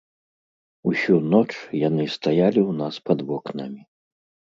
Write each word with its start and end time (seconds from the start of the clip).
Усю 0.91 1.15
ноч 1.33 1.51
яны 1.87 2.05
стаялі 2.15 2.61
ў 2.69 2.79
нас 2.81 2.95
пад 3.11 3.19
вокнамі. 3.29 3.79